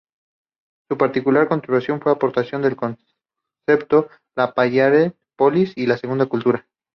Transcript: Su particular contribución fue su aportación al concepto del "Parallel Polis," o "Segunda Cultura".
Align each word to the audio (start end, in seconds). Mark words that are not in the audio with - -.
Su 0.89 0.97
particular 0.97 1.47
contribución 1.47 2.01
fue 2.01 2.11
su 2.11 2.15
aportación 2.15 2.65
al 2.65 2.75
concepto 2.75 4.09
del 4.47 4.53
"Parallel 4.55 5.15
Polis," 5.37 5.75
o 5.77 5.95
"Segunda 5.97 6.25
Cultura". 6.25 6.67